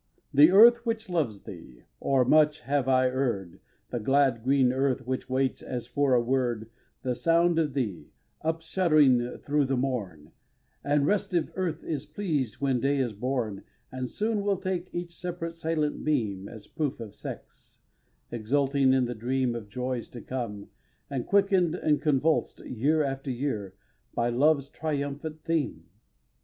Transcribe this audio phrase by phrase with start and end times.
[0.35, 0.47] iii.
[0.47, 3.59] The earth which loves thee, or I much have err'd,
[3.91, 6.71] The glad, green earth which waits, as for a word,
[7.03, 8.09] The sound of thee,
[8.41, 10.31] up shuddering through the morn,
[10.83, 15.53] The restive earth is pleased when Day is born, And soon will take each separate
[15.53, 17.77] silent beam As proof of sex,
[18.31, 20.69] exulting in the dream Of joys to come,
[21.11, 23.75] and quicken'd and convuls'd, Year after year,
[24.15, 25.83] by love's triumphant theme.